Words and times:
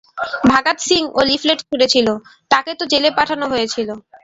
ভাগাত 0.51 0.77
সিং 0.87 1.01
ও 1.09 1.19
তো 1.19 1.27
লিফলেট 1.29 1.59
ছুড়েছিল, 1.63 2.07
তাকে 2.51 2.71
তো 2.79 2.83
জেলে 2.91 3.09
পাঠানো 3.17 3.45
হয়েছিল। 3.53 3.89